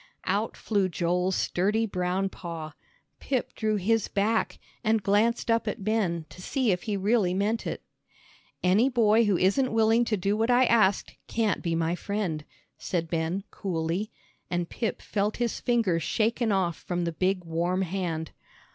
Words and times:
Out 0.25 0.57
flew 0.57 0.89
Joel's 0.89 1.35
sturdy 1.35 1.85
brown 1.85 2.27
paw. 2.29 2.73
Pip 3.19 3.53
drew 3.53 3.75
his 3.75 4.07
back, 4.07 4.57
and 4.83 5.03
glanced 5.03 5.51
up 5.51 5.67
at 5.67 5.83
Ben 5.83 6.25
to 6.31 6.41
see 6.41 6.71
if 6.71 6.81
he 6.89 6.97
really 6.97 7.35
meant 7.35 7.67
it. 7.67 7.83
"Any 8.63 8.89
boy 8.89 9.25
who 9.25 9.37
isn't 9.37 9.71
willing 9.71 10.03
to 10.05 10.17
do 10.17 10.35
what 10.35 10.49
I 10.49 10.65
asked, 10.65 11.17
can't 11.27 11.61
be 11.61 11.75
my 11.75 11.93
friend," 11.93 12.43
said 12.79 13.11
Ben, 13.11 13.43
coolly, 13.51 14.09
and 14.49 14.67
Pip 14.67 15.03
felt 15.03 15.37
his 15.37 15.59
fingers 15.59 16.01
shaken 16.01 16.51
off 16.51 16.77
from 16.77 17.03
the 17.05 17.11
big 17.11 17.43
warm 17.43 17.83
hand. 17.83 18.31